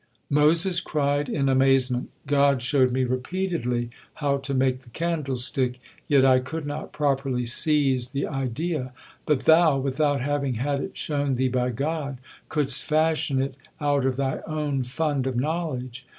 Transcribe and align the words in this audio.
Moses 0.31 0.79
cried 0.81 1.29
in 1.29 1.47
amazement: 1.47 2.09
"God 2.25 2.63
showed 2.63 2.91
me 2.91 3.03
repeatedly 3.03 3.91
how 4.15 4.37
to 4.37 4.53
make 4.55 4.81
the 4.81 4.89
candlestick, 4.89 5.79
yet 6.07 6.25
I 6.25 6.39
could 6.39 6.65
not 6.65 6.91
properly 6.91 7.45
seize 7.45 8.07
the 8.07 8.25
idea; 8.25 8.93
but 9.27 9.41
thou, 9.43 9.77
without 9.77 10.19
having 10.19 10.55
had 10.55 10.79
it 10.79 10.97
shown 10.97 11.35
thee 11.35 11.49
by 11.49 11.69
God, 11.69 12.17
couldst 12.49 12.83
fashion 12.83 13.39
it 13.39 13.53
out 13.79 14.05
of 14.07 14.15
thy 14.15 14.39
own 14.47 14.81
fund 14.81 15.27
of 15.27 15.35
knowledge. 15.35 16.07